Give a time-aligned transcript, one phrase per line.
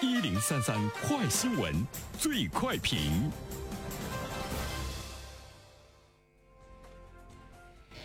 [0.00, 1.74] 一零三三快新闻，
[2.16, 3.00] 最快评。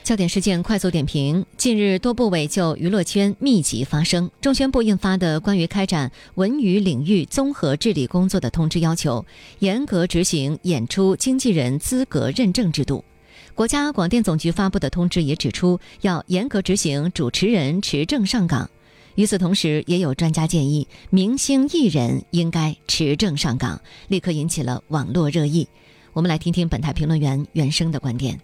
[0.04, 4.32] 焦点事件快速点评：近日，多部委就娱乐圈密集发声。
[4.42, 9.24] 中宣部印发的关于开展文娱领域综合治理工作的通知要求，
[9.60, 13.06] 严格执行演出经纪人资格认证制度。
[13.54, 18.68] 国家广电总局发布的通知也指出，要严格执行主持人持证上岗。
[19.16, 25.68] 与此同时，也有专家建议，明星艺人应该持证上岗，立刻引起了网络热议。
[26.14, 28.40] 我们来听听本台评论员袁生的观点。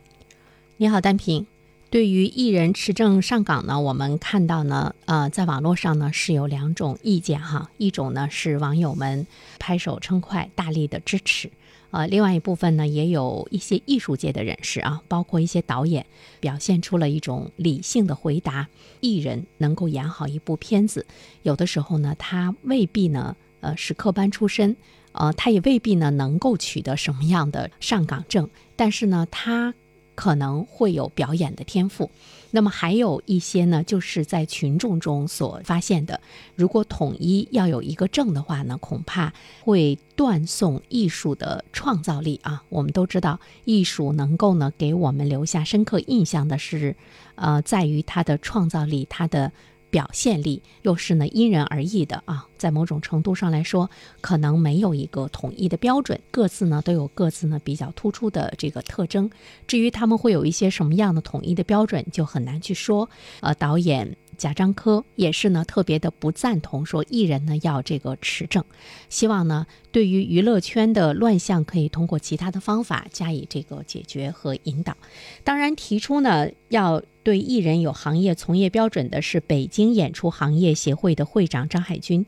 [0.77, 1.47] 你好，单平。
[1.89, 9.25] 对于艺人持证上岗呢，我们看到呢，呃，在网络上呢是有两种意见哈，一种呢是网友们
[9.57, 11.49] 拍手称快，大力的支持。
[11.91, 16.05] 呃，另外一部分呢，也有一些艺术界的人士啊，包括一些导演，
[16.39, 18.67] 表现出了一种理性的回答。
[18.99, 21.05] 艺人能够演好一部片子，
[21.43, 24.75] 有的时候呢，他未必呢，呃，是科班出身，
[25.13, 29.73] 呃，他也未必呢能够取得什么样的上岗证，但是呢，他。
[30.19, 32.11] 可能会有表演的天赋，
[32.51, 36.19] 那么还有一些呢，就是在群众中所发现的。
[36.57, 42.61] 如果统一要有一个证的话呢，恐怕会断送艺术的创造力啊。
[42.67, 46.97] 我们都知道，艺术能够呢给我们留下深刻印象的是，
[47.35, 49.53] 呃，在于它的创造力，它的。
[49.89, 53.89] 表现力又是呢因人而异的啊，在某种程度上来说，
[54.21, 59.29] 可能没有一个统一的标准，各自呢都有各自呢比较突出的这个特征。
[59.67, 63.09] 至于他们会有一些什么样的统一的标准，就很难去说。
[63.41, 64.15] 呃，导演。
[64.39, 68.63] 贾樟柯也是呢，特别的不赞同说艺人呢要这个持证，
[69.09, 74.97] 希望呢对于娱乐圈的乱象可以通过其他的方法加以这个解决和引导。
[75.43, 82.25] 当然，提出呢要对艺人有行业从业标准的是北京演出行业协会的会长张海军。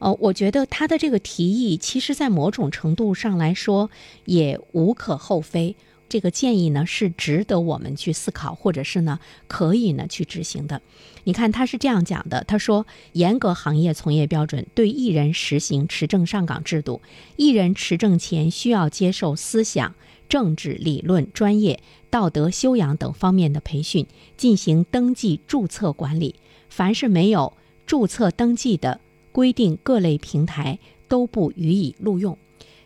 [0.00, 3.88] 呃，我觉得他的这个提议，其实在某种程度上来说
[4.24, 5.76] 也无可厚非。
[6.12, 10.82] 这个建议呢是值得我们去思考，或者是呢可以呢去执行的。
[11.24, 17.00] 你看他是这样讲的，他说严格行业从业标准，对艺人实行持证上岗制度。
[17.36, 19.94] 艺人持证前需要接受思想、
[20.28, 24.06] 政治、理论、专业、道德修养等方面的培训，
[24.36, 26.34] 进行登记注册管理。
[26.68, 27.56] 凡是没有
[27.86, 29.00] 注册登记的，
[29.32, 30.78] 规定各类平台
[31.08, 32.36] 都不予以录用。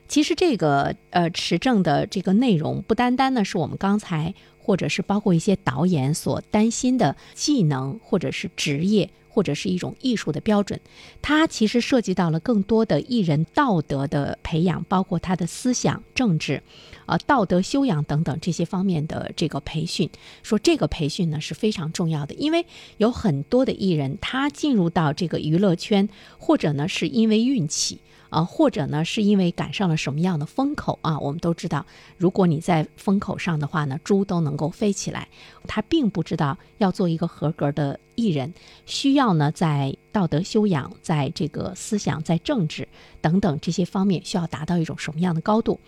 [0.09, 10.81] 其实这个呃持证的这个内容，不单单呢是我们刚才或者是包括一些导演所担心的技能，或者是职业，或者是一种艺术的标准，
[11.21, 16.63] 它其实涉及到了更多的艺人道德的培养，包括他的思想、政治、
[17.07, 20.09] 呃道德修养等等这些方面的这个培训。
[20.43, 22.65] 说这个培训呢是非常重要的，因为
[22.97, 28.01] 有很多的艺人他进入到这个娱乐圈，或者呢是因为运气。
[28.29, 31.19] 啊，或者呢，是因为赶上了什么样的风口啊？
[31.19, 31.85] 我们都知道，
[32.17, 35.29] 如果你在风口上的话呢，猪都能够飞起来。
[35.67, 38.53] 他并不知道要做一个合格的艺人，
[38.85, 42.89] 需要呢在道德修养、在这个思想、在政治
[43.21, 45.81] 等等这些方面需要达到一种什么样的高度？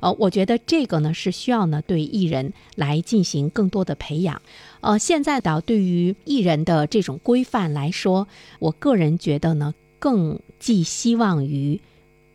[0.00, 4.42] 呃，我觉得这个呢是需要呢对艺人来进行更多的培养。
[4.80, 9.74] 呃，现在的对于艺人的这种规范来说，我个人觉得呢。
[9.98, 11.80] 更寄希望于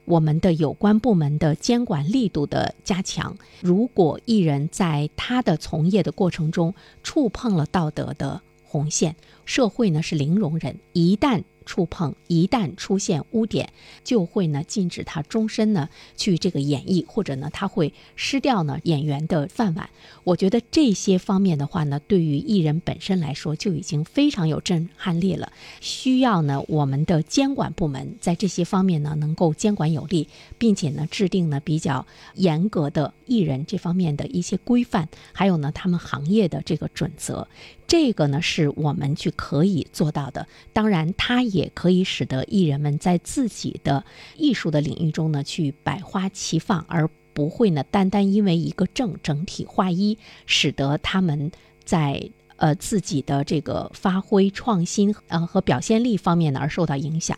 [0.06, 3.38] 我们的有关部门的监管力度的加强。
[3.62, 6.74] 如果艺人在他的从业的过程中
[7.04, 10.78] 触碰了道德的红线，社会呢是零容忍。
[10.94, 13.72] 一旦触碰一旦出现污点，
[14.04, 19.90] 就会呢禁止他终身呢去这个演绎，或者呢他会失掉呢演员的饭碗。
[20.24, 25.52] 我觉得这些方面的话呢，对于艺人本身来说就已经非常有震撼力了。
[25.80, 30.28] 需要呢我们的监管部门在这些方面呢能够监管有力，
[30.58, 32.06] 并且呢制定呢比较
[32.36, 37.48] 严格的艺人这方面的一些规范，还有呢他们行业的这个准则。
[37.92, 40.48] 这个呢是我们去可以做到的。
[40.72, 44.06] 当然，它也可以使得艺人们在自己的
[44.38, 51.52] 艺术的领域中呢去百花齐放，而不会呢单单因为一个正整体划一，使得他们
[51.84, 52.32] 在。
[52.62, 57.36] 呃，自己的这个发挥创新，呃和表现力方面呢而受到影响。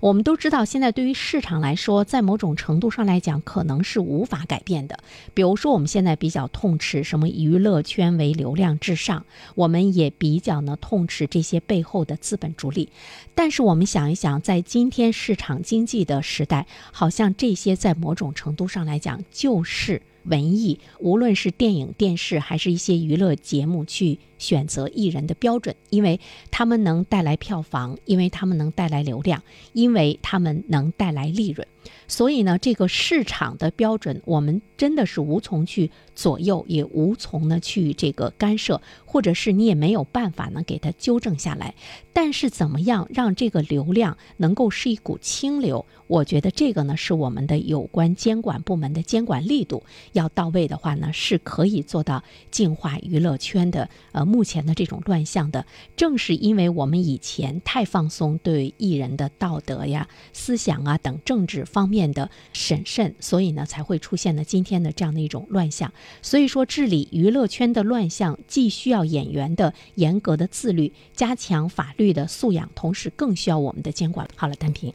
[0.00, 4.98] 我们都知道，现在对于市场来说，在某种程度上来讲，可能是无法改变的。
[5.34, 12.88] 比如说，我们现在比较痛斥什么娱乐圈为流量至上，我们也比较呢痛斥这些背后的资本逐利。
[13.34, 24.18] 但是我们想一想，在今天市场经济的时代，好像这些在某种程度上来讲就是文艺，无论是电影、电视还是一些娱乐节目去。
[24.42, 29.40] 选择艺人的标准，因为他们能带来票房，因为他们能带来流量，
[29.72, 31.66] 因为他们能带来利润。
[32.06, 41.74] 所以呢，这个市场的标准，我们真的是无从去左右，也无从呢去这个干涉，或者是你也没有办法呢给它纠正下来。
[42.12, 45.84] 但是怎么样让这个流量能够是一股清流？
[46.06, 55.66] 我觉得这个呢是我们的有关监管部门的监管力度要到位的话呢，是可以做到净化娱乐圈的呃目前的这种乱象的。
[55.94, 65.92] 正是因为我们以前太放松对艺人的道德呀、思想啊等政治方面的审慎，所以呢才会出现了今天的这样的一种乱象。
[66.22, 74.26] 所以说，治理娱乐圈的乱象，既需要演员的严格的自律，加强法律的素养，同时更需要我们的监管。
[74.34, 74.92] 好了，单平。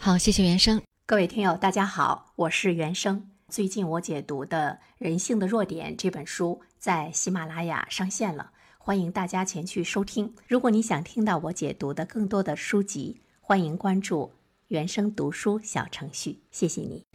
[0.00, 0.82] 好，谢谢原生。
[1.06, 3.28] 各位听友，大家好，我是原生。
[3.48, 8.50] 最近我解读的《人性的弱点》这本书在喜马拉雅上线了，
[8.86, 10.34] 欢迎大家前去收听。
[10.46, 14.32] 如果你想听到我解读的更多的书籍，欢迎关注
[14.68, 16.40] 原声读书小程序。
[16.50, 17.06] 谢谢你。